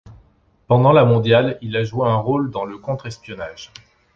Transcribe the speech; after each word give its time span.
Pendant 0.65 0.93
la 0.93 1.05
mondiale, 1.05 1.59
il 1.61 1.75
a 1.77 1.83
joué 1.83 2.09
un 2.09 2.15
rôle 2.15 2.49
dans 2.49 2.65
le 2.65 2.79
contre 2.79 3.05
espionnage. 3.05 3.71